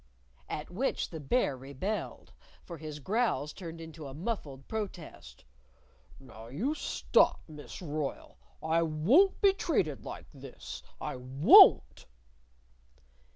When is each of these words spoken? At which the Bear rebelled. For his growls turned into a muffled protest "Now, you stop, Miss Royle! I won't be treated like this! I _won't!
At 0.49 0.71
which 0.71 1.11
the 1.11 1.19
Bear 1.19 1.55
rebelled. 1.55 2.33
For 2.63 2.79
his 2.79 2.97
growls 2.99 3.53
turned 3.53 3.79
into 3.79 4.07
a 4.07 4.15
muffled 4.15 4.67
protest 4.67 5.45
"Now, 6.19 6.47
you 6.47 6.73
stop, 6.73 7.41
Miss 7.47 7.83
Royle! 7.83 8.39
I 8.63 8.81
won't 8.81 9.39
be 9.41 9.53
treated 9.53 10.03
like 10.03 10.25
this! 10.33 10.81
I 10.99 11.17
_won't! 11.17 12.05